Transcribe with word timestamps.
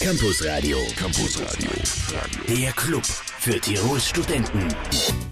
Campus 0.00 0.44
Radio. 0.44 0.78
Campus 0.96 1.40
Radio. 1.40 1.70
Der 2.48 2.72
Club 2.72 3.04
für 3.04 3.60
Tirols 3.60 4.08
Studenten. 4.08 4.66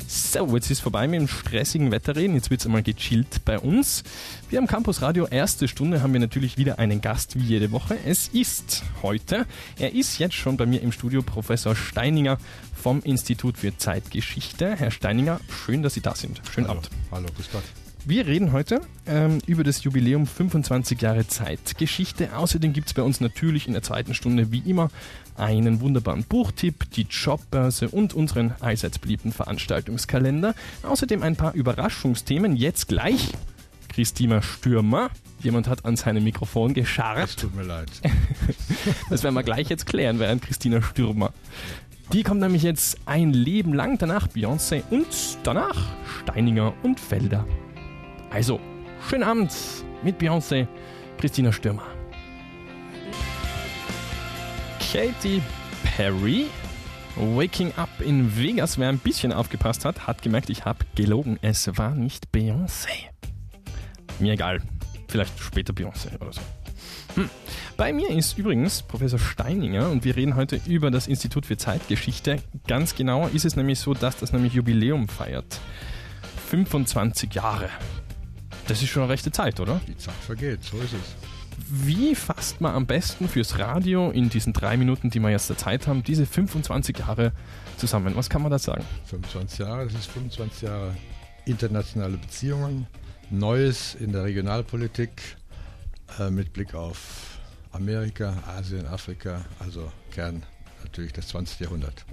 So, 0.07 0.47
jetzt 0.55 0.71
ist 0.71 0.81
vorbei 0.81 1.09
mit 1.09 1.21
dem 1.21 1.29
stressigen 1.29 1.91
Wetterreden. 1.91 2.35
Jetzt 2.37 2.51
wird 2.51 2.61
es 2.61 2.67
einmal 2.67 2.83
gechillt 2.83 3.45
bei 3.45 3.59
uns. 3.59 4.05
Wir 4.49 4.61
am 4.61 4.67
Campus 4.67 5.03
Radio 5.03 5.27
erste 5.27 5.67
Stunde 5.67 6.03
haben 6.03 6.13
wir 6.13 6.21
natürlich 6.21 6.57
wieder 6.57 6.79
einen 6.79 7.01
Gast 7.01 7.37
wie 7.37 7.45
jede 7.45 7.73
Woche. 7.73 7.97
Es 8.05 8.29
ist 8.29 8.85
heute, 9.03 9.47
er 9.79 9.93
ist 9.93 10.19
jetzt 10.19 10.35
schon 10.35 10.57
bei 10.57 10.67
mir 10.67 10.83
im 10.83 10.93
Studio, 10.93 11.23
Professor 11.23 11.75
Steininger 11.75 12.39
vom 12.81 13.03
Institut 13.03 13.59
für 13.59 13.77
Zeitgeschichte. 13.77 14.77
Herr 14.77 14.91
Steininger, 14.91 15.41
schön, 15.65 15.83
dass 15.83 15.95
Sie 15.95 16.01
da 16.01 16.15
sind. 16.15 16.43
Schönen 16.53 16.69
Hallo. 16.69 16.79
Abend. 16.79 16.91
Hallo, 17.11 17.27
grüß 17.35 17.51
Gott. 17.53 17.65
Wir 18.07 18.27
reden 18.27 18.53
heute 18.53 18.81
ähm, 19.07 19.39
über 19.47 19.63
das 19.63 19.85
Jubiläum 19.85 20.27
25 20.27 21.01
Jahre 21.01 21.27
Zeitgeschichte. 21.27 22.35
Außerdem 22.37 22.73
gibt's 22.73 22.95
bei 22.95 23.03
uns 23.03 23.21
natürlich 23.21 23.67
in 23.67 23.75
der 23.75 23.83
zweiten 23.83 24.15
Stunde 24.15 24.51
wie 24.51 24.63
immer 24.67 24.91
einen 25.37 25.81
wunderbaren 25.81 26.25
Buchtipp, 26.25 26.91
die 26.93 27.07
Jobbörse 27.09 27.89
und 27.89 28.15
unseren 28.15 28.55
allseits 28.61 28.99
beliebten 28.99 29.33
Veranstaltungskalender. 29.33 30.55
Außerdem 30.83 31.23
ein 31.23 31.37
paar 31.37 31.55
Überraschungsthemen. 31.55 32.57
Jetzt 32.57 32.89
gleich 32.89 33.33
Christina 33.89 34.41
Stürmer. 34.41 35.11
Jemand 35.43 35.69
hat 35.69 35.85
an 35.85 35.97
seinem 35.97 36.25
Mikrofon 36.25 36.71
Es 36.71 36.77
gescharrt. 36.77 37.39
tut 37.39 37.55
mir 37.55 37.65
leid. 37.65 37.91
Das 39.11 39.23
werden 39.23 39.35
wir 39.35 39.43
gleich 39.43 39.69
jetzt 39.69 39.85
klären, 39.85 40.19
während 40.19 40.41
Christina 40.41 40.81
Stürmer. 40.81 41.35
Die 42.15 42.23
kommt 42.23 42.41
nämlich 42.41 42.63
jetzt 42.63 42.99
ein 43.05 43.33
Leben 43.35 43.75
lang, 43.75 43.99
danach 43.99 44.27
Beyoncé 44.29 44.83
und 44.91 45.07
danach 45.43 45.87
Steininger 46.23 46.73
und 46.83 46.99
Felder. 46.99 47.47
Also, 48.31 48.61
schönen 49.09 49.25
Abend 49.25 49.53
mit 50.05 50.21
Beyoncé, 50.21 50.69
Christina 51.19 51.51
Stürmer. 51.51 51.83
Katy 54.79 55.43
Perry, 55.83 56.47
Waking 57.17 57.73
Up 57.77 57.89
in 57.99 58.37
Vegas, 58.37 58.79
wer 58.79 58.89
ein 58.89 58.99
bisschen 58.99 59.33
aufgepasst 59.33 59.85
hat, 59.85 60.07
hat 60.07 60.23
gemerkt, 60.23 60.49
ich 60.49 60.65
habe 60.65 60.85
gelogen. 60.95 61.41
Es 61.43 61.77
war 61.77 61.97
nicht 61.97 62.29
Beyoncé. 62.33 62.89
Mir 64.21 64.35
egal. 64.35 64.63
Vielleicht 65.09 65.37
später 65.41 65.73
Beyoncé 65.73 66.15
oder 66.21 66.33
so. 66.33 66.41
Hm. 67.17 67.29
Bei 67.77 67.93
mir 67.93 68.11
ist 68.11 68.39
übrigens 68.39 68.83
Professor 68.83 69.19
Steininger 69.19 69.91
und 69.91 70.05
wir 70.05 70.15
reden 70.15 70.37
heute 70.37 70.61
über 70.67 70.93
das 70.93 71.09
Institut 71.09 71.47
für 71.47 71.57
Zeitgeschichte. 71.57 72.41
Ganz 72.69 72.95
genau 72.95 73.27
ist 73.27 73.45
es 73.45 73.57
nämlich 73.57 73.81
so, 73.81 73.93
dass 73.93 74.19
das 74.19 74.33
nämlich 74.33 74.53
Jubiläum 74.53 75.09
feiert. 75.09 75.59
25 76.49 77.35
Jahre. 77.35 77.71
Das 78.71 78.81
ist 78.81 78.91
schon 78.91 79.03
eine 79.03 79.11
rechte 79.11 79.33
Zeit, 79.33 79.59
oder? 79.59 79.81
Die 79.89 79.97
Zeit 79.97 80.15
vergeht, 80.15 80.63
so 80.63 80.79
ist 80.79 80.93
es. 80.93 81.17
Wie 81.69 82.15
fasst 82.15 82.61
man 82.61 82.73
am 82.73 82.87
besten 82.87 83.29
fürs 83.29 83.59
Radio 83.59 84.13
in 84.13 84.29
diesen 84.29 84.53
drei 84.53 84.77
Minuten, 84.77 85.11
die 85.11 85.19
wir 85.19 85.29
jetzt 85.29 85.49
der 85.49 85.59
Zeit 85.59 85.89
haben, 85.89 86.05
diese 86.05 86.25
25 86.25 86.99
Jahre 86.99 87.33
zusammen? 87.79 88.15
Was 88.15 88.31
kann 88.31 88.43
man 88.43 88.53
da 88.53 88.61
sagen? 88.61 88.85
25 89.07 89.59
Jahre, 89.59 89.87
das 89.87 89.95
ist 89.95 90.07
25 90.13 90.63
Jahre 90.63 90.97
internationale 91.47 92.17
Beziehungen, 92.17 92.87
Neues 93.29 93.97
in 93.97 94.13
der 94.13 94.23
Regionalpolitik 94.23 95.11
äh, 96.21 96.31
mit 96.31 96.53
Blick 96.53 96.73
auf 96.73 97.41
Amerika, 97.73 98.41
Asien, 98.47 98.87
Afrika, 98.87 99.45
also 99.59 99.91
Kern 100.13 100.45
natürlich 100.85 101.13
das 101.13 101.27
20. 101.27 101.59
Jahrhundert. 101.59 102.07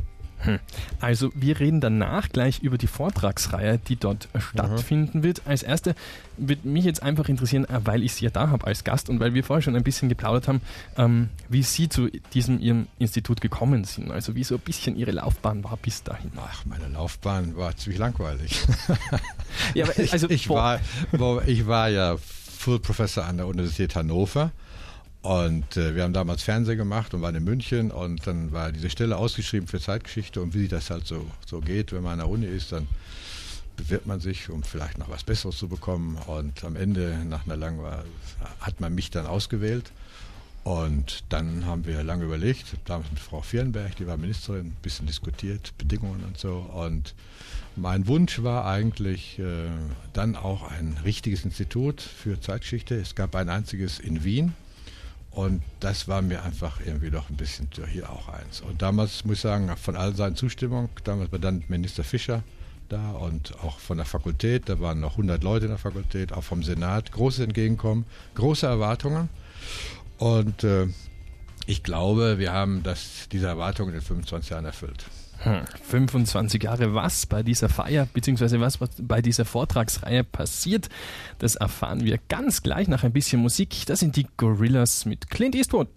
Also 1.02 1.32
wir 1.36 1.60
reden 1.60 1.82
danach 1.82 2.30
gleich 2.30 2.60
über 2.60 2.78
die 2.78 2.88
Vortragsreihe, 2.88 3.80
die 3.80 3.96
dort 3.96 4.30
stattfinden 4.38 5.24
wird. 5.24 5.42
Als 5.46 5.64
erste 5.64 5.96
wird 6.38 6.64
mich 6.64 6.86
jetzt 6.86 7.02
einfach 7.04 7.28
interessieren, 7.28 7.66
äh, 7.66 7.80
weil 7.84 8.04
ich 8.04 8.14
Sie 8.14 8.26
ja 8.26 8.32
da 8.32 8.50
habe 8.50 8.66
als 8.68 8.84
Gast 8.84 9.10
und 9.10 9.20
weil 9.20 9.34
wir 9.34 9.44
vorher 9.44 9.62
schon 9.62 9.76
ein 9.76 9.84
bisschen 9.84 10.10
geplaudert 10.10 10.48
haben, 10.48 10.62
ähm, 10.98 11.30
wie 11.50 11.64
Sie 11.64 11.90
zu 11.90 12.10
diesem 12.34 12.60
Ihrem 12.60 12.88
Institut 13.00 13.42
gekommen 13.42 13.84
sind. 13.84 14.12
Also 14.12 14.36
wie 14.36 14.44
so 14.44 14.56
ein 14.56 14.62
bisschen 14.62 14.96
Ihre 14.96 15.12
Laufbahn 15.12 15.64
war 15.64 15.76
bis 15.78 16.04
dahin. 16.04 16.32
Ach, 16.38 16.64
meine 16.66 16.88
Laufbahn 16.88 17.58
war 17.58 17.76
ziemlich 17.76 18.00
langweilig. 18.00 18.62
Ja, 19.74 19.86
aber, 19.86 19.94
also 20.12 20.30
ich, 20.30 20.48
vor- 20.48 20.80
war, 21.12 21.48
ich 21.48 21.66
war 21.68 21.90
ja 21.90 22.16
Full 22.18 22.80
Professor 22.80 23.26
an 23.26 23.38
der 23.38 23.48
Universität 23.48 23.96
Hannover 23.96 24.52
und 25.28 25.76
äh, 25.76 25.94
wir 25.94 26.04
haben 26.04 26.14
damals 26.14 26.42
Fernsehen 26.42 26.78
gemacht 26.78 27.14
und 27.14 27.22
waren 27.22 27.36
in 27.36 27.44
München 27.44 27.92
und 27.92 28.26
dann 28.26 28.54
war 28.54 28.72
diese 28.72 28.90
Stelle 28.90 29.18
ausgeschrieben 29.18 29.68
für 29.68 29.82
Zeitgeschichte 29.82 30.42
und 30.42 30.54
wie 30.54 30.70
das 30.70 30.90
halt 30.90 31.06
so, 31.06 31.26
so 31.46 31.60
geht, 31.60 31.92
wenn 31.92 32.02
man 32.02 32.14
an 32.14 32.20
der 32.20 32.30
Uni 32.30 32.46
ist, 32.46 32.72
dann 32.72 32.88
bewirbt 33.76 34.08
man 34.08 34.22
sich, 34.22 34.50
um 34.50 34.64
vielleicht 34.64 34.98
noch 34.98 35.10
was 35.10 35.26
Besseres 35.26 35.58
zu 35.58 35.68
bekommen 35.68 36.18
und 36.28 36.64
am 36.64 36.78
Ende, 36.78 37.26
nach 37.28 37.46
einer 37.46 37.58
langen, 37.58 37.86
hat 38.62 38.80
man 38.80 38.96
mich 38.96 39.12
dann 39.12 39.26
ausgewählt 39.26 39.92
und 40.64 41.26
dann 41.28 41.66
haben 41.66 41.86
wir 41.86 42.02
lange 42.04 42.24
überlegt, 42.24 42.78
damals 42.86 43.12
mit 43.12 43.20
Frau 43.20 43.42
Vierenberg, 43.42 43.98
die 43.98 44.08
war 44.08 44.16
Ministerin, 44.16 44.68
ein 44.68 44.78
bisschen 44.82 45.08
diskutiert, 45.08 45.74
Bedingungen 45.78 46.24
und 46.24 46.38
so. 46.38 46.56
Und 46.74 47.16
mein 47.76 48.08
Wunsch 48.08 48.44
war 48.44 48.66
eigentlich 48.66 49.40
äh, 49.40 49.44
dann 50.14 50.38
auch 50.38 50.64
ein 50.72 50.98
richtiges 51.04 51.44
Institut 51.44 52.02
für 52.02 52.40
Zeitgeschichte. 52.40 52.96
Es 52.96 53.14
gab 53.14 53.36
ein 53.36 53.50
einziges 53.50 54.00
in 54.00 54.24
Wien. 54.24 54.54
Und 55.38 55.62
das 55.82 56.08
war 56.08 56.24
mir 56.24 56.42
einfach 56.42 56.80
irgendwie 56.84 57.12
doch 57.12 57.30
ein 57.30 57.36
bisschen 57.36 57.70
hier 57.92 58.10
auch 58.10 58.28
eins. 58.28 58.60
Und 58.62 58.82
damals 58.82 59.24
muss 59.24 59.36
ich 59.36 59.42
sagen, 59.42 59.70
von 59.78 59.96
all 59.96 60.16
seinen 60.16 60.36
Zustimmung, 60.36 60.90
damals 61.04 61.32
war 61.32 61.38
dann 61.38 61.64
Minister 61.68 62.04
Fischer 62.04 62.42
da 62.90 63.12
und 63.12 63.54
auch 63.64 63.78
von 63.78 63.98
der 63.98 64.08
Fakultät, 64.08 64.68
da 64.68 64.80
waren 64.80 65.00
noch 65.00 65.12
100 65.12 65.44
Leute 65.44 65.66
in 65.66 65.70
der 65.70 65.78
Fakultät, 65.78 66.34
auch 66.34 66.44
vom 66.44 66.64
Senat, 66.64 67.12
großes 67.12 67.42
Entgegenkommen, 67.42 68.06
große 68.34 68.66
Erwartungen. 68.66 69.30
Und 70.18 70.64
äh, 70.64 70.88
ich 71.68 71.84
glaube, 71.84 72.40
wir 72.40 72.54
haben 72.54 72.82
das, 72.82 73.28
diese 73.32 73.48
Erwartungen 73.48 73.90
in 73.90 74.00
den 74.00 74.02
25 74.02 74.50
Jahren 74.52 74.66
erfüllt. 74.66 75.06
Hm, 75.40 75.66
25 75.84 76.64
Jahre, 76.64 76.96
was 76.96 77.26
bei 77.28 77.44
dieser 77.44 77.70
Feier 77.70 78.08
bzw. 78.08 78.60
was 78.60 78.80
bei 78.98 79.22
dieser 79.22 79.46
Vortragsreihe 79.46 80.24
passiert, 80.24 80.90
das 81.38 81.56
erfahren 81.56 82.04
wir 82.04 82.20
ganz 82.30 82.64
gleich 82.64 82.88
nach 82.88 83.04
ein 83.04 83.12
bisschen 83.12 83.42
Musik. 83.42 83.86
Das 83.86 84.00
sind 84.00 84.16
die 84.16 84.26
Gorillas 84.38 85.06
mit 85.06 85.30
Clint 85.30 85.56
Eastwood. 85.56 85.92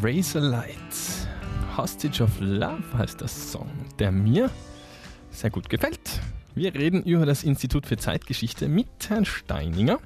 Razorlight. 0.00 0.76
Hostage 1.76 2.22
of 2.22 2.30
Love 2.40 2.84
heißt 2.96 3.20
das 3.20 3.52
Song, 3.52 3.68
der 3.98 4.12
mir 4.12 4.48
sehr 5.30 5.50
gut 5.50 5.68
gefällt. 5.68 6.20
Wir 6.54 6.72
reden 6.72 7.02
über 7.02 7.26
das 7.26 7.42
Institut 7.42 7.84
für 7.84 7.98
Zeitgeschichte 7.98 8.68
mit 8.68 8.86
Herrn 9.08 9.26
Steininger. 9.26 9.98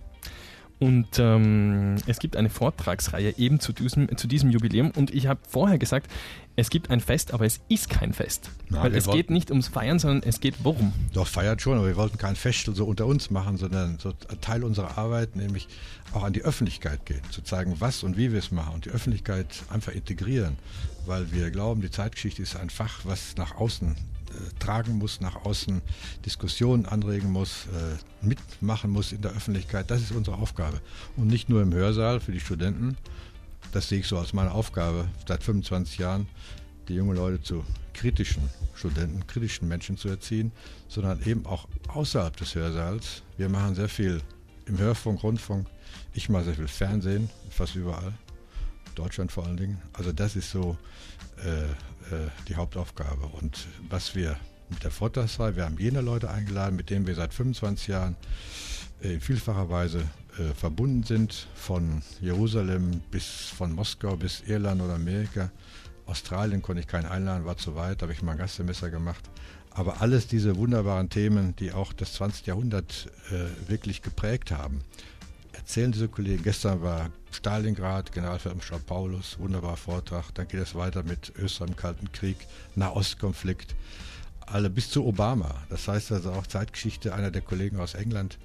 Und 0.81 1.19
ähm, 1.19 1.97
es 2.07 2.19
gibt 2.19 2.37
eine 2.37 2.49
Vortragsreihe 2.49 3.35
eben 3.37 3.61
zu 3.61 3.73
diesem, 3.75 4.17
zu 4.17 4.27
diesem 4.27 4.51
Jubiläum. 4.51 4.91
Und 4.93 5.15
ich 5.15 5.27
habe 5.27 5.39
vorher 5.47 5.79
gesagt, 5.79 6.11
es 6.57 6.71
gibt 6.71 6.89
ein 6.91 7.01
Fest, 7.01 7.35
aber 7.35 7.45
es 7.45 7.61
ist 7.69 7.91
kein 7.91 8.15
Fest. 8.15 8.51
Nein, 8.71 8.83
Weil 8.85 8.95
es 8.95 9.07
wollten- 9.07 9.17
geht 9.19 9.31
nicht 9.31 9.51
ums 9.51 9.69
Feiern, 9.69 9.99
sondern 9.99 10.23
es 10.27 10.41
geht 10.41 10.57
worum. 10.65 10.93
Doch, 11.13 11.27
feiert 11.27 11.61
schon, 11.61 11.77
aber 11.77 11.87
wir 11.87 11.97
wollten 11.97 12.17
kein 12.17 12.35
Festel 12.35 12.75
so 12.75 12.87
unter 12.87 13.05
uns 13.07 13.31
machen, 13.31 13.59
sondern 13.59 13.99
so 13.99 14.15
ein 14.31 14.41
Teil 14.41 14.65
unserer 14.65 14.97
Arbeit, 14.97 15.37
nämlich 15.37 15.69
auch 16.13 16.23
an 16.25 16.33
die 16.33 16.43
Öffentlichkeit 16.43 17.05
gehen, 17.05 17.21
zu 17.31 17.43
zeigen, 17.43 17.77
was 17.79 18.03
und 18.03 18.17
wie 18.17 18.33
wir 18.33 18.39
es 18.39 18.51
machen 18.51 18.75
und 18.75 18.87
die 18.87 18.91
Öffentlichkeit 18.91 19.47
einfach 19.71 19.93
integrieren, 19.93 20.57
weil 21.05 21.31
wir 21.31 21.51
glauben, 21.51 21.83
die 21.83 21.91
Zeitgeschichte 21.91 22.41
ist 22.43 22.57
ein 22.57 22.71
Fach, 22.71 23.01
was 23.05 23.37
nach 23.37 23.55
außen 23.57 23.97
tragen 24.59 24.99
muss, 24.99 25.21
nach 25.21 25.45
außen 25.45 25.81
Diskussionen 26.25 26.87
anregen 26.87 27.31
muss, 27.31 27.67
äh, 27.67 28.27
mitmachen 28.27 28.91
muss 28.91 29.13
in 29.13 29.23
der 29.23 29.33
Öffentlichkeit. 29.33 29.91
Das 29.91 30.01
ist 30.01 30.13
unsere 30.13 30.37
Aufgabe. 30.37 30.81
Und 31.17 31.27
nicht 31.27 31.49
nur 31.49 31.63
im 31.63 31.73
Hörsaal 31.73 32.21
für 32.21 32.33
die 32.33 32.41
Studenten, 32.41 32.97
das 33.73 33.89
sehe 33.89 34.01
ich 34.01 34.07
so 34.07 34.19
als 34.19 34.33
meine 34.33 34.53
Aufgabe 34.53 35.09
seit 35.27 35.43
25 35.43 35.99
Jahren, 35.99 36.27
die 36.89 36.95
jungen 36.95 37.17
Leute 37.17 37.43
zu 37.43 37.65
kritischen 37.95 38.49
Studenten, 38.75 39.27
kritischen 39.27 39.69
Menschen 39.69 39.97
zu 39.97 40.09
erziehen, 40.09 40.53
sondern 40.89 41.23
eben 41.23 41.47
auch 41.47 41.69
außerhalb 41.89 42.37
des 42.37 42.55
Hörsaals. 42.55 43.23
Wir 43.37 43.49
machen 43.49 43.75
sehr 43.75 43.89
viel 43.89 44.21
im 44.67 44.79
Hörfunk, 44.79 45.23
Rundfunk. 45.23 45.67
Ich 46.15 46.29
mache 46.29 46.45
sehr 46.45 46.55
viel 46.55 46.69
Fernsehen, 46.69 47.31
fast 47.51 47.75
überall. 47.77 48.13
Deutschland 48.95 49.33
vor 49.33 49.47
allen 49.47 49.57
Dingen. 49.57 49.81
Also 49.93 50.13
das 50.13 50.37
ist 50.37 50.51
so 50.51 50.77
äh, 51.45 51.65
äh, 52.15 52.29
die 52.49 52.57
Hauptaufgabe. 52.57 53.27
Und 53.27 53.67
was 53.89 54.15
wir 54.15 54.37
mit 54.69 54.85
der 54.85 54.91
Vortragsreihe, 54.91 55.57
wir 55.57 55.65
haben 55.65 55.79
jene 55.79 56.01
Leute 56.01 56.31
eingeladen, 56.31 56.77
mit 56.77 56.91
denen 56.91 57.07
wir 57.07 57.15
seit 57.15 57.35
25 57.35 57.89
Jahren 57.89 58.17
äh, 59.03 59.15
in 59.15 59.21
vielfacher 59.21 59.69
Weise 59.69 60.03
äh, 60.39 60.55
verbunden 60.55 61.03
sind, 61.03 61.49
von 61.55 62.03
Jerusalem 62.21 63.01
bis 63.11 63.25
von 63.25 63.73
Moskau 63.73 64.17
bis 64.17 64.43
Irland 64.47 64.81
oder 64.81 64.95
Amerika. 64.95 65.51
Australien 66.07 66.63
konnte 66.63 66.81
ich 66.81 66.89
keinen 66.89 67.07
einladen, 67.07 67.45
war 67.45 67.57
zu 67.57 67.77
weit, 67.77 68.03
habe 68.03 68.13
ich 68.13 68.23
mal 68.23 68.33
ein 68.33 68.39
Gastsemester 68.39 68.91
gemacht. 68.91 69.31
Aber 69.71 70.01
alles 70.01 70.27
diese 70.27 70.57
wunderbaren 70.57 71.09
Themen, 71.09 71.55
die 71.57 71.73
auch 71.73 71.93
das 71.93 72.15
20. 72.15 72.47
Jahrhundert 72.47 73.09
äh, 73.31 73.71
wirklich 73.71 74.03
geprägt 74.03 74.51
haben, 74.51 74.81
erzählen 75.53 75.93
diese 75.93 76.09
Kollegen. 76.09 76.43
Gestern 76.43 76.83
war 76.83 77.11
Stalingrad, 77.31 78.13
Generalfeldmarschall 78.13 78.81
Paulus, 78.81 79.39
wunderbarer 79.39 79.77
Vortrag. 79.77 80.35
Dann 80.35 80.49
geht 80.49 80.61
es 80.61 80.75
weiter 80.75 81.03
mit 81.03 81.33
Österreich 81.37 81.71
im 81.71 81.77
Kalten 81.77 82.13
Krieg, 82.13 82.37
Nahostkonflikt. 82.75 83.75
alle 84.47 84.69
bis 84.71 84.91
zu 84.91 85.07
Obama. 85.07 85.63
Das 85.69 85.87
heißt 85.89 86.13
also 86.13 86.33
auch 86.33 86.47
Zeitgeschichte, 86.47 87.15
einer 87.15 87.31
der 87.31 87.43
Kollegen 87.43 87.79
aus 87.79 87.95
England 87.95 88.39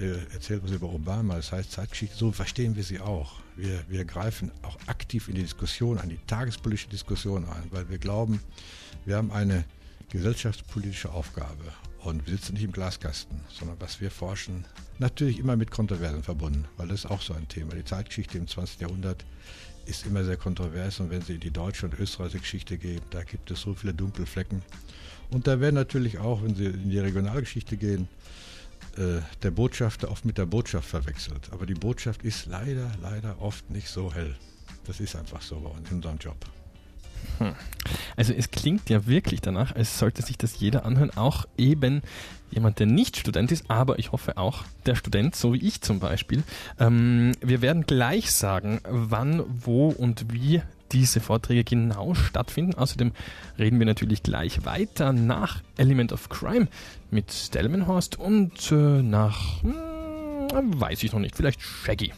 äh, 0.00 0.32
erzählt 0.32 0.62
was 0.64 0.70
über 0.70 0.88
Obama. 0.88 1.36
Das 1.36 1.52
heißt 1.52 1.72
Zeitgeschichte, 1.72 2.16
so 2.16 2.32
verstehen 2.32 2.76
wir 2.76 2.84
sie 2.84 3.00
auch. 3.00 3.34
Wir, 3.56 3.84
wir 3.88 4.04
greifen 4.04 4.50
auch 4.62 4.76
aktiv 4.86 5.28
in 5.28 5.34
die 5.34 5.42
Diskussion, 5.42 5.98
an 5.98 6.08
die 6.08 6.18
tagespolitische 6.26 6.88
Diskussion 6.88 7.44
ein, 7.44 7.64
weil 7.70 7.88
wir 7.88 7.98
glauben, 7.98 8.40
wir 9.04 9.16
haben 9.16 9.30
eine 9.30 9.64
gesellschaftspolitische 10.10 11.10
Aufgabe. 11.12 11.64
Und 12.06 12.24
wir 12.24 12.34
sitzen 12.34 12.52
nicht 12.52 12.62
im 12.62 12.70
Glaskasten, 12.70 13.40
sondern 13.48 13.80
was 13.80 14.00
wir 14.00 14.12
forschen, 14.12 14.64
natürlich 15.00 15.40
immer 15.40 15.56
mit 15.56 15.72
Kontroversen 15.72 16.22
verbunden, 16.22 16.64
weil 16.76 16.86
das 16.86 17.00
ist 17.00 17.10
auch 17.10 17.20
so 17.20 17.34
ein 17.34 17.48
Thema. 17.48 17.74
Die 17.74 17.84
Zeitgeschichte 17.84 18.38
im 18.38 18.46
20. 18.46 18.82
Jahrhundert 18.82 19.24
ist 19.86 20.06
immer 20.06 20.22
sehr 20.22 20.36
kontrovers 20.36 21.00
und 21.00 21.10
wenn 21.10 21.22
Sie 21.22 21.34
in 21.34 21.40
die 21.40 21.50
deutsche 21.50 21.86
und 21.86 21.98
österreichische 21.98 22.38
Geschichte 22.38 22.78
gehen, 22.78 23.00
da 23.10 23.24
gibt 23.24 23.50
es 23.50 23.60
so 23.60 23.74
viele 23.74 23.92
Dunkelflecken. 23.92 24.62
Und 25.32 25.48
da 25.48 25.58
werden 25.58 25.74
natürlich 25.74 26.18
auch, 26.18 26.44
wenn 26.44 26.54
Sie 26.54 26.66
in 26.66 26.90
die 26.90 27.00
Regionalgeschichte 27.00 27.76
gehen, 27.76 28.06
äh, 28.96 29.20
der 29.42 29.50
Botschafter 29.50 30.08
oft 30.08 30.24
mit 30.24 30.38
der 30.38 30.46
Botschaft 30.46 30.88
verwechselt. 30.88 31.48
Aber 31.50 31.66
die 31.66 31.74
Botschaft 31.74 32.22
ist 32.22 32.46
leider, 32.46 32.88
leider 33.02 33.42
oft 33.42 33.68
nicht 33.68 33.88
so 33.88 34.14
hell. 34.14 34.36
Das 34.86 35.00
ist 35.00 35.16
einfach 35.16 35.42
so 35.42 35.58
bei 35.58 35.70
uns 35.70 35.90
in 35.90 35.96
unserem 35.96 36.18
Job. 36.18 36.36
Hm. 37.38 37.56
Also 38.16 38.32
es 38.32 38.50
klingt 38.50 38.88
ja 38.90 39.06
wirklich 39.06 39.40
danach, 39.40 39.74
als 39.74 39.98
sollte 39.98 40.22
sich 40.22 40.38
das 40.38 40.58
jeder 40.58 40.84
anhören, 40.84 41.10
auch 41.16 41.46
eben 41.56 42.02
jemand, 42.50 42.78
der 42.78 42.86
nicht 42.86 43.16
Student 43.16 43.52
ist, 43.52 43.70
aber 43.70 43.98
ich 43.98 44.12
hoffe 44.12 44.38
auch 44.38 44.64
der 44.86 44.94
Student, 44.94 45.36
so 45.36 45.52
wie 45.52 45.66
ich 45.66 45.80
zum 45.80 46.00
Beispiel. 46.00 46.42
Ähm, 46.78 47.32
wir 47.40 47.60
werden 47.60 47.86
gleich 47.86 48.32
sagen, 48.32 48.80
wann, 48.88 49.42
wo 49.48 49.88
und 49.88 50.32
wie 50.32 50.62
diese 50.92 51.20
Vorträge 51.20 51.64
genau 51.64 52.14
stattfinden. 52.14 52.74
Außerdem 52.74 53.12
reden 53.58 53.78
wir 53.78 53.86
natürlich 53.86 54.22
gleich 54.22 54.64
weiter 54.64 55.12
nach 55.12 55.62
Element 55.76 56.12
of 56.12 56.28
Crime 56.28 56.68
mit 57.10 57.54
Delmenhorst 57.54 58.18
und 58.18 58.70
äh, 58.70 59.02
nach, 59.02 59.62
hm, 59.62 60.80
weiß 60.80 61.02
ich 61.02 61.12
noch 61.12 61.20
nicht, 61.20 61.36
vielleicht 61.36 61.60
Shaggy. 61.60 62.12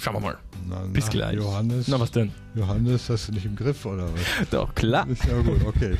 Schauen 0.00 0.14
wir 0.14 0.20
mal. 0.20 0.38
Na, 0.68 0.80
Bis 0.92 1.06
na, 1.06 1.10
gleich. 1.10 1.36
Johannes, 1.36 1.88
Na, 1.88 1.98
was 1.98 2.10
denn? 2.10 2.30
Johannes, 2.54 3.08
hast 3.10 3.28
du 3.28 3.32
nicht 3.32 3.46
im 3.46 3.56
Griff 3.56 3.84
oder 3.84 4.04
was? 4.04 4.48
Doch, 4.50 4.74
klar. 4.74 5.06
Ist 5.08 5.24
ja 5.24 5.40
gut, 5.40 5.64
okay. 5.66 5.96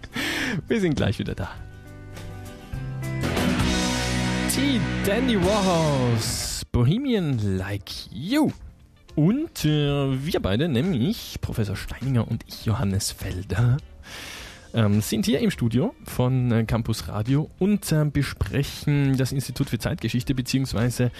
Wir 0.68 0.80
sind 0.80 0.96
gleich 0.96 1.18
wieder 1.18 1.34
da. 1.34 1.50
Die 4.56 4.80
Dandy 5.06 5.40
Warhols, 5.40 6.62
Bohemian 6.72 7.56
Like 7.58 8.10
You. 8.10 8.50
Und 9.14 9.64
äh, 9.64 10.24
wir 10.24 10.40
beide, 10.40 10.68
nämlich 10.68 11.38
Professor 11.40 11.76
Steininger 11.76 12.26
und 12.26 12.44
ich, 12.46 12.64
Johannes 12.66 13.10
Felder, 13.10 13.76
ähm, 14.74 15.00
sind 15.00 15.26
hier 15.26 15.40
im 15.40 15.50
Studio 15.50 15.94
von 16.04 16.50
äh, 16.52 16.64
Campus 16.64 17.08
Radio 17.08 17.50
und 17.58 17.90
äh, 17.92 18.04
besprechen 18.04 19.16
das 19.16 19.32
Institut 19.32 19.70
für 19.70 19.78
Zeitgeschichte 19.78 20.34
beziehungsweise 20.34 21.10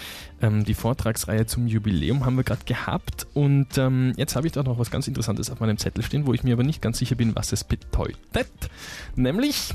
ähm, 0.41 0.63
die 0.63 0.73
Vortragsreihe 0.73 1.45
zum 1.45 1.67
Jubiläum 1.67 2.25
haben 2.25 2.35
wir 2.35 2.43
gerade 2.43 2.63
gehabt 2.65 3.27
und 3.33 3.77
ähm, 3.77 4.13
jetzt 4.17 4.35
habe 4.35 4.47
ich 4.47 4.53
da 4.53 4.63
noch 4.63 4.79
was 4.79 4.91
ganz 4.91 5.07
Interessantes 5.07 5.49
auf 5.49 5.59
meinem 5.59 5.77
Zettel 5.77 6.03
stehen, 6.03 6.25
wo 6.25 6.33
ich 6.33 6.43
mir 6.43 6.53
aber 6.53 6.63
nicht 6.63 6.81
ganz 6.81 6.99
sicher 6.99 7.15
bin, 7.15 7.35
was 7.35 7.51
es 7.51 7.63
bedeutet. 7.63 8.49
Nämlich 9.15 9.73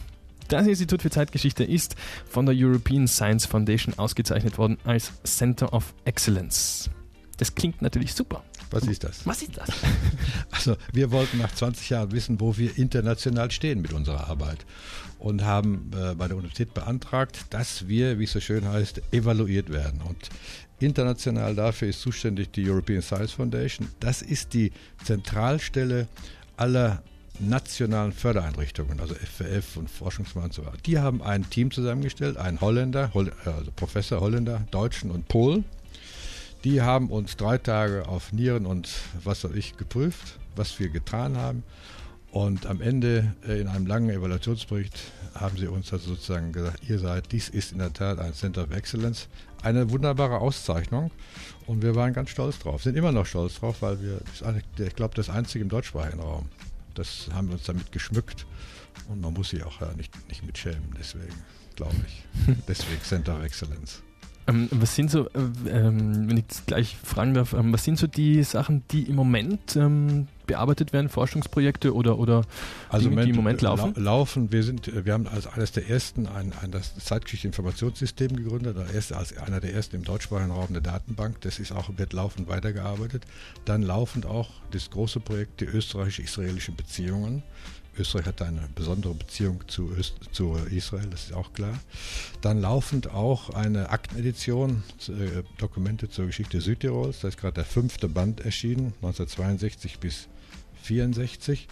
das 0.49 0.67
Institut 0.67 1.03
für 1.03 1.11
Zeitgeschichte 1.11 1.65
ist 1.65 1.97
von 2.29 2.47
der 2.47 2.55
European 2.57 3.09
Science 3.09 3.47
Foundation 3.47 3.99
ausgezeichnet 3.99 4.59
worden 4.59 4.79
als 4.85 5.13
Center 5.25 5.73
of 5.73 5.95
Excellence. 6.05 6.91
Das 7.39 7.55
klingt 7.55 7.83
natürlich 7.83 8.15
super. 8.15 8.45
Was 8.75 8.89
ist 8.89 9.05
das? 9.05 9.27
Was 9.27 9.43
ist 9.43 9.57
das? 9.57 9.69
Also 10.51 10.77
wir 10.93 11.11
wollten 11.11 11.39
nach 11.39 11.53
20 11.53 11.91
Jahren 11.91 12.13
wissen, 12.13 12.41
wo 12.41 12.57
wir 12.57 12.77
international 12.79 13.51
stehen 13.51 13.83
mit 13.83 13.93
unserer 13.93 14.29
Arbeit 14.29 14.65
und 15.19 15.43
haben 15.43 15.91
äh, 15.95 16.15
bei 16.15 16.29
der 16.29 16.37
Universität 16.37 16.75
beantragt, 16.75 17.47
dass 17.51 17.89
wir, 17.89 18.19
wie 18.19 18.25
es 18.25 18.33
so 18.33 18.41
schön 18.41 18.67
heißt, 18.69 19.03
evaluiert 19.13 19.71
werden. 19.71 20.01
Und 20.03 20.31
international 20.81 21.55
dafür 21.55 21.89
ist 21.89 22.01
zuständig 22.01 22.53
die 22.53 22.69
European 22.69 23.03
Science 23.03 23.33
Foundation. 23.33 23.89
Das 24.01 24.23
ist 24.23 24.55
die 24.55 24.73
Zentralstelle 25.05 26.09
aller 26.57 27.03
nationalen 27.41 28.13
Fördereinrichtungen, 28.13 29.01
also 29.01 29.15
FWF 29.15 29.77
und 29.77 29.91
Forschungsmann 29.91 30.45
und 30.45 30.55
so 30.55 30.65
weiter. 30.65 30.79
Die 30.87 30.99
haben 30.99 31.23
ein 31.23 31.49
Team 31.51 31.71
zusammengestellt, 31.71 32.37
einen 32.37 32.61
Holländer, 32.61 33.11
also 33.15 33.71
Professor 33.75 34.21
Holländer, 34.21 34.63
Deutschen 34.71 35.11
und 35.11 35.27
Polen. 35.29 35.65
Die 36.65 36.81
haben 36.81 37.11
uns 37.11 37.37
drei 37.37 37.59
Tage 37.59 38.09
auf 38.09 38.33
Nieren 38.33 38.65
und 38.65 38.89
was 39.23 39.43
soll 39.43 39.57
ich 39.57 39.77
geprüft, 39.77 40.39
was 40.57 40.79
wir 40.79 40.89
getan 40.89 41.37
haben. 41.37 41.63
Und 42.31 42.67
am 42.67 42.81
Ende 42.81 43.35
äh, 43.47 43.61
in 43.61 43.69
einem 43.69 43.87
langen 43.87 44.09
Evaluationsbericht 44.11 44.99
haben 45.35 45.57
sie 45.57 45.69
uns 45.69 45.93
also 45.93 46.15
sozusagen 46.15 46.53
gesagt, 46.53 46.81
ihr 46.89 46.99
seid, 46.99 47.31
dies 47.33 47.51
ist 47.51 47.73
in 47.73 47.79
der 47.79 47.93
Tat 47.93 48.19
ein 48.19 48.33
Center 48.33 48.65
of 48.65 48.73
Excellence. 48.73 49.29
Eine 49.63 49.91
wunderbare 49.91 50.39
Auszeichnung. 50.39 51.11
Und 51.67 51.83
wir 51.83 51.95
waren 51.95 52.15
ganz 52.15 52.31
stolz 52.31 52.59
drauf, 52.59 52.83
sind 52.83 52.97
immer 52.97 53.13
noch 53.13 53.27
stolz 53.27 53.57
drauf, 53.57 53.83
weil 53.83 54.01
wir, 54.03 54.21
ich 54.79 54.97
glaube, 54.97 55.15
das 55.15 55.29
einzige 55.29 55.63
im 55.63 55.69
deutschsprachigen 55.69 56.21
Raum. 56.21 56.49
Das 56.95 57.29
haben 57.33 57.49
wir 57.49 57.55
uns 57.55 57.65
damit 57.65 57.93
geschmückt. 57.93 58.47
Und 59.09 59.21
man 59.21 59.35
muss 59.35 59.51
sich 59.51 59.63
auch 59.65 59.81
ja, 59.81 59.93
nicht, 59.95 60.13
nicht 60.29 60.45
mit 60.45 60.57
schämen, 60.57 60.95
deswegen, 60.99 61.35
glaube 61.77 61.97
ich. 62.07 62.25
Deswegen 62.69 63.03
Center 63.03 63.37
of 63.37 63.45
Excellence. 63.45 64.04
Ähm, 64.47 64.69
was 64.73 64.95
sind 64.95 65.11
so, 65.11 65.27
äh, 65.29 65.31
ähm, 65.69 66.29
wenn 66.29 66.37
ich 66.37 66.45
das 66.49 66.67
gleich 66.67 66.97
fragen 67.03 67.33
darf, 67.35 67.55
ähm, 67.55 67.73
was 67.73 67.83
sind 67.85 67.99
so 67.99 68.07
die 68.07 68.43
Sachen, 68.43 68.83
die 68.91 69.05
im 69.05 69.15
Moment 69.17 69.75
ähm, 69.77 70.29
bearbeitet 70.47 70.93
werden, 70.93 71.09
Forschungsprojekte 71.09 71.95
oder, 71.95 72.19
oder 72.19 72.45
Also 72.91 73.09
Dinge, 73.09 73.25
die 73.25 73.31
im 73.31 73.37
Moment 73.37 73.63
laufen? 73.63 73.95
lau- 73.97 74.01
laufen. 74.03 74.53
Wir 74.53 74.63
sind, 74.63 74.87
äh, 74.89 75.07
wir 75.07 75.15
haben 75.15 75.27
als 75.27 75.47
eines 75.47 75.73
der 75.73 75.89
ersten 75.89 76.27
ein, 76.27 76.53
ein 76.61 76.71
das 76.71 76.95
Zeitgeschichte-Informationssystem 76.97 78.37
gegründet, 78.37 78.77
der 78.77 78.93
erste, 78.95 79.17
als 79.17 79.37
einer 79.39 79.61
der 79.61 79.73
ersten 79.75 79.97
im 79.97 80.05
deutschsprachigen 80.05 80.51
Raum 80.51 80.67
eine 80.69 80.83
Datenbank. 80.83 81.41
Das 81.41 81.59
ist 81.59 81.73
auch 81.73 81.91
wird 81.97 82.13
laufend 82.13 82.47
weitergearbeitet. 82.49 83.25
Dann 83.65 83.83
laufend 83.83 84.27
auch 84.27 84.51
das 84.73 84.91
große 84.91 85.21
Projekt 85.21 85.61
die 85.61 85.65
österreichisch-israelischen 85.67 86.77
Beziehungen. 86.77 87.43
Österreich 87.99 88.27
hat 88.27 88.43
eine 88.43 88.69
besondere 88.75 89.15
Beziehung 89.15 89.63
zu, 89.69 89.91
Öst, 89.91 90.15
zu 90.33 90.55
Israel, 90.71 91.09
das 91.11 91.25
ist 91.25 91.33
auch 91.33 91.53
klar. 91.53 91.79
Dann 92.41 92.61
laufend 92.61 93.11
auch 93.11 93.51
eine 93.51 93.91
Aktenedition, 93.91 94.83
äh, 95.09 95.43
Dokumente 95.59 96.09
zur 96.09 96.27
Geschichte 96.27 96.61
Südtirols. 96.61 97.21
Da 97.21 97.29
ist 97.29 97.39
gerade 97.39 97.55
der 97.55 97.65
fünfte 97.65 98.09
Band 98.09 98.41
erschienen, 98.41 98.95
1962 99.03 99.99
bis 99.99 100.29
64. 100.83 101.69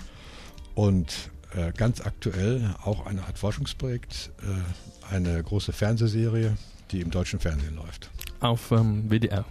Und 0.75 1.31
äh, 1.55 1.73
ganz 1.73 2.01
aktuell 2.01 2.75
auch 2.83 3.07
eine 3.07 3.25
Art 3.27 3.39
Forschungsprojekt, 3.39 4.31
äh, 4.43 5.15
eine 5.15 5.43
große 5.43 5.73
Fernsehserie, 5.73 6.57
die 6.91 7.01
im 7.01 7.11
deutschen 7.11 7.41
Fernsehen 7.41 7.77
läuft. 7.77 8.11
Auf 8.41 8.71
ähm, 8.71 9.11
WDR. 9.11 9.45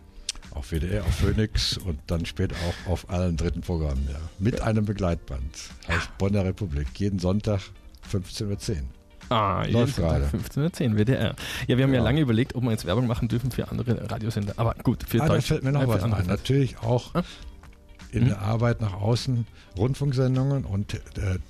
Auf 0.54 0.72
WDR, 0.72 1.04
auf 1.04 1.16
Phoenix 1.16 1.78
und 1.78 2.00
dann 2.08 2.26
später 2.26 2.56
auch 2.68 2.92
auf 2.92 3.10
allen 3.10 3.38
dritten 3.38 3.62
Programmen. 3.62 4.08
Ja. 4.12 4.20
Mit 4.40 4.62
einem 4.62 4.86
Begleitband. 4.86 5.44
Heißt 5.88 6.18
Bonner 6.18 6.44
Republik. 6.46 6.88
Jeden 6.98 7.20
Sonntag 7.20 7.62
15.10 8.12 8.72
Uhr. 8.72 8.78
Ah, 9.30 9.64
Läuft 9.70 9.96
gerade. 9.96 10.26
15.10 10.26 10.98
WDR. 10.98 11.36
Ja, 11.68 11.78
wir 11.78 11.86
haben 11.86 11.94
ja. 11.94 12.00
Ja. 12.00 12.04
lange 12.04 12.20
überlegt, 12.20 12.54
ob 12.56 12.64
wir 12.64 12.72
jetzt 12.72 12.86
Werbung 12.86 13.08
machen 13.08 13.30
dürfen 13.30 13.50
für 13.50 13.70
andere 13.70 14.12
Radiosender. 14.12 14.54
Aber 14.58 14.76
gut, 14.84 15.04
für 15.08 15.22
Ah, 15.22 15.28
da 15.28 15.34
Deutsch. 15.36 15.46
fällt 15.46 15.64
mir 15.64 15.72
noch 15.72 15.88
was 15.88 16.04
ein. 16.04 16.12
Natürlich 16.28 16.78
auch 16.80 17.16
Ah. 17.16 17.24
in 18.12 18.24
Hm? 18.24 18.28
der 18.28 18.42
Arbeit 18.42 18.82
nach 18.82 18.94
außen 18.94 19.48
Rundfunksendungen 19.78 20.66
und 20.66 20.96
äh, 20.96 21.00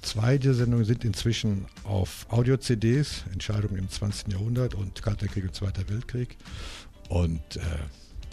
zwei 0.03 0.37
dieser 0.37 0.53
Sendungen 0.53 0.85
sind 0.85 1.03
inzwischen 1.03 1.65
auf 1.83 2.27
Audio-CDs, 2.29 3.23
Entscheidungen 3.33 3.77
im 3.79 3.89
20. 3.89 4.31
Jahrhundert 4.31 4.75
und 4.75 5.01
Kalter 5.01 5.25
Krieg 5.27 5.45
und 5.45 5.55
Zweiter 5.55 5.89
Weltkrieg. 5.89 6.37
Und 7.09 7.39
äh, 7.55 7.61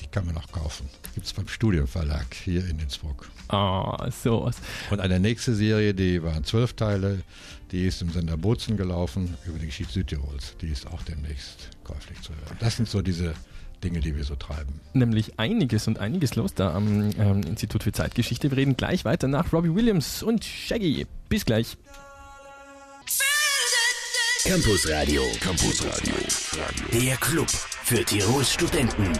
die 0.09 0.15
kann 0.15 0.27
man 0.27 0.37
auch 0.37 0.51
kaufen. 0.51 0.89
Gibt 1.15 1.27
es 1.27 1.33
beim 1.33 1.49
Studienverlag 1.49 2.27
hier 2.35 2.67
in 2.67 2.79
Innsbruck. 2.79 3.29
Ah, 3.49 4.11
sowas. 4.11 4.57
Und 4.91 5.01
eine 5.01 5.21
nächste 5.21 5.55
Serie, 5.55 5.95
die 5.95 6.23
waren 6.23 6.45
zwölf 6.45 6.75
Teile, 6.75 7.23
die 7.71 7.87
ist 7.87 8.03
im 8.03 8.11
Sender 8.11 8.37
Bozen 8.37 8.77
gelaufen 8.77 9.37
über 9.47 9.59
die 9.59 9.67
Geschichte 9.67 9.93
Südtirols. 9.93 10.57
Die 10.61 10.69
ist 10.69 10.87
auch 10.87 11.03
demnächst 11.03 11.71
käuflich 11.85 12.21
zu 12.23 12.31
hören. 12.31 12.57
Das 12.61 12.77
sind 12.77 12.89
so 12.89 13.03
diese 13.03 13.35
Dinge, 13.83 14.01
die 14.01 14.17
wir 14.17 14.25
so 14.25 14.35
treiben. 14.35 14.81
Nämlich 14.93 15.39
einiges 15.39 15.87
und 15.87 15.99
einiges 15.99 16.35
los 16.35 16.55
da 16.55 16.75
am 16.75 17.11
ähm, 17.19 17.43
Institut 17.43 17.83
für 17.85 17.93
Zeitgeschichte. 17.93 18.51
Wir 18.51 18.59
reden 18.59 18.77
gleich 18.77 19.05
weiter 19.05 19.29
nach 19.29 19.53
Robbie 19.53 19.75
Williams 19.75 20.23
und 20.23 20.45
Shaggy. 20.45 21.07
Bis 21.29 21.45
gleich. 21.45 21.77
Campus 24.45 24.89
Radio. 24.89 25.23
Campus 25.41 25.85
Radio. 25.85 26.15
Der 26.93 27.17
Club 27.17 27.51
für 27.51 28.05
Tirols 28.05 28.53
Studenten. 28.53 29.13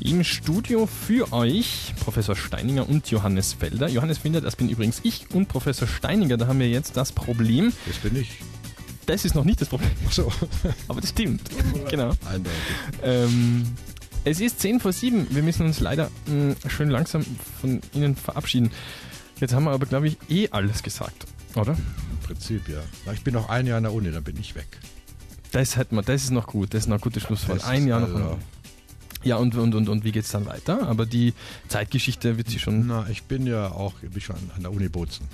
Im 0.00 0.24
Studio 0.24 0.86
für 0.86 1.32
euch 1.32 1.94
Professor 2.00 2.34
Steininger 2.34 2.88
und 2.88 3.10
Johannes 3.10 3.52
Felder. 3.52 3.88
Johannes 3.88 4.18
Felder, 4.18 4.40
das 4.40 4.56
bin 4.56 4.68
übrigens 4.68 5.00
ich 5.04 5.26
und 5.32 5.46
Professor 5.46 5.86
Steininger. 5.86 6.36
Da 6.36 6.48
haben 6.48 6.58
wir 6.58 6.68
jetzt 6.68 6.96
das 6.96 7.12
Problem. 7.12 7.72
Das 7.86 7.98
bin 7.98 8.16
ich. 8.16 8.40
Das 9.06 9.24
ist 9.24 9.34
noch 9.34 9.44
nicht 9.44 9.60
das 9.60 9.68
Problem, 9.68 9.90
Ach 10.08 10.12
so, 10.12 10.32
aber 10.88 11.00
das 11.00 11.10
stimmt. 11.10 11.42
genau. 11.90 12.12
eindeutig. 12.26 12.58
Ähm, 13.02 13.64
es 14.24 14.40
ist 14.40 14.60
10 14.60 14.80
vor 14.80 14.92
7. 14.92 15.28
Wir 15.30 15.42
müssen 15.42 15.66
uns 15.66 15.80
leider 15.80 16.10
mh, 16.26 16.56
schön 16.68 16.90
langsam 16.90 17.24
von 17.60 17.80
Ihnen 17.92 18.16
verabschieden. 18.16 18.70
Jetzt 19.40 19.54
haben 19.54 19.64
wir 19.64 19.72
aber, 19.72 19.86
glaube 19.86 20.08
ich, 20.08 20.16
eh 20.28 20.48
alles 20.50 20.82
gesagt, 20.82 21.26
oder? 21.54 21.76
Prinzip, 22.26 22.68
ja. 22.68 22.80
Ich 23.12 23.22
bin 23.22 23.34
noch 23.34 23.48
ein 23.48 23.66
Jahr 23.66 23.76
an 23.76 23.84
der 23.84 23.92
Uni, 23.92 24.10
dann 24.10 24.24
bin 24.24 24.38
ich 24.38 24.54
weg. 24.54 24.66
Das, 25.52 25.76
hat 25.76 25.92
man, 25.92 26.04
das 26.04 26.24
ist 26.24 26.30
noch 26.30 26.46
gut, 26.46 26.72
das 26.74 26.82
ist 26.84 26.86
noch 26.88 26.96
ein 26.96 27.00
gutes 27.00 27.22
Schlusswort. 27.22 27.64
Ein 27.64 27.86
Jahr 27.86 28.00
noch. 28.00 28.38
Ja, 29.24 29.36
und, 29.36 29.54
und, 29.54 29.74
und, 29.74 29.88
und 29.88 30.04
wie 30.04 30.12
geht 30.12 30.24
es 30.24 30.30
dann 30.30 30.46
weiter? 30.46 30.86
Aber 30.86 31.06
die 31.06 31.32
Zeitgeschichte 31.68 32.36
wird 32.36 32.48
sie 32.48 32.58
schon. 32.58 32.86
Na, 32.86 33.06
ich 33.08 33.24
bin 33.24 33.46
ja 33.46 33.70
auch 33.70 33.94
ich 34.02 34.10
bin 34.10 34.20
schon 34.20 34.36
an 34.54 34.62
der 34.62 34.70
Uni 34.70 34.88
Bozen. 34.88 35.26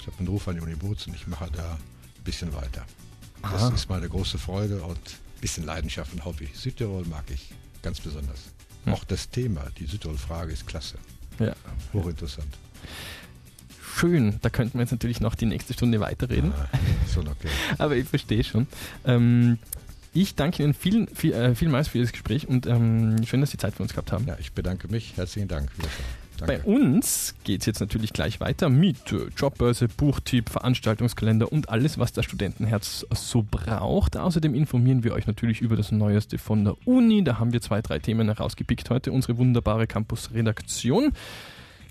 Ich 0.00 0.06
habe 0.06 0.18
einen 0.18 0.28
Ruf 0.28 0.46
an 0.48 0.54
die 0.54 0.60
Uni 0.60 0.74
Bozen. 0.74 1.14
Ich 1.14 1.26
mache 1.26 1.50
da 1.52 1.72
ein 1.72 2.24
bisschen 2.24 2.52
weiter. 2.54 2.84
Das 3.42 3.62
Aha. 3.62 3.74
ist 3.74 3.88
meine 3.90 4.08
große 4.08 4.38
Freude 4.38 4.82
und 4.82 4.96
ein 4.96 5.40
bisschen 5.40 5.64
Leidenschaft 5.64 6.12
und 6.12 6.24
Hobby. 6.24 6.48
Südtirol 6.54 7.04
mag 7.06 7.24
ich 7.32 7.52
ganz 7.82 8.00
besonders. 8.00 8.38
Hm. 8.84 8.94
Auch 8.94 9.04
das 9.04 9.28
Thema, 9.28 9.62
die 9.78 9.86
Südtirol-Frage 9.86 10.52
ist 10.52 10.66
klasse. 10.66 10.96
Ja. 11.38 11.54
Hochinteressant. 11.92 12.56
Schön, 13.96 14.38
da 14.42 14.50
könnten 14.50 14.78
wir 14.78 14.82
jetzt 14.82 14.90
natürlich 14.90 15.20
noch 15.20 15.34
die 15.34 15.46
nächste 15.46 15.72
Stunde 15.72 16.00
weiterreden. 16.00 16.52
Ah, 16.52 16.68
so 17.06 17.20
okay. 17.20 17.48
Aber 17.78 17.96
ich 17.96 18.08
verstehe 18.08 18.42
schon. 18.42 18.66
Ähm, 19.04 19.58
ich 20.14 20.34
danke 20.34 20.62
Ihnen 20.62 20.74
viel, 20.74 21.06
viel, 21.14 21.32
äh, 21.32 21.54
vielmals 21.54 21.88
für 21.88 22.00
das 22.00 22.12
Gespräch 22.12 22.48
und 22.48 22.66
ähm, 22.66 23.16
schön, 23.26 23.40
dass 23.40 23.50
Sie 23.50 23.58
Zeit 23.58 23.74
für 23.74 23.82
uns 23.82 23.92
gehabt 23.92 24.12
haben. 24.12 24.26
Ja, 24.26 24.36
ich 24.38 24.52
bedanke 24.52 24.88
mich. 24.88 25.16
Herzlichen 25.16 25.48
Dank. 25.48 25.70
Wiederschauen. 25.76 26.24
Bei 26.40 26.56
Danke. 26.56 26.68
uns 26.68 27.34
geht 27.44 27.60
es 27.60 27.66
jetzt 27.66 27.80
natürlich 27.80 28.12
gleich 28.12 28.40
weiter 28.40 28.68
mit 28.68 28.96
Jobbörse, 29.36 29.88
Buchtipp, 29.88 30.50
Veranstaltungskalender 30.50 31.50
und 31.52 31.68
alles, 31.68 31.98
was 31.98 32.12
das 32.12 32.24
Studentenherz 32.24 33.06
so 33.14 33.44
braucht. 33.48 34.16
Außerdem 34.16 34.54
informieren 34.54 35.04
wir 35.04 35.12
euch 35.12 35.26
natürlich 35.26 35.60
über 35.60 35.76
das 35.76 35.92
Neueste 35.92 36.38
von 36.38 36.64
der 36.64 36.76
Uni. 36.86 37.22
Da 37.22 37.38
haben 37.38 37.52
wir 37.52 37.60
zwei, 37.60 37.82
drei 37.82 37.98
Themen 38.00 38.26
herausgepickt 38.26 38.90
heute. 38.90 39.12
Unsere 39.12 39.38
wunderbare 39.38 39.86
Campus-Redaktion. 39.86 41.12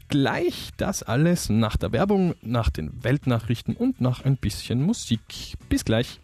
Gleich 0.09 0.71
das 0.77 1.03
alles 1.03 1.49
nach 1.49 1.77
der 1.77 1.91
Werbung, 1.93 2.35
nach 2.41 2.69
den 2.69 3.03
Weltnachrichten 3.03 3.75
und 3.75 4.01
nach 4.01 4.25
ein 4.25 4.37
bisschen 4.37 4.83
Musik. 4.83 5.55
Bis 5.69 5.85
gleich. 5.85 6.19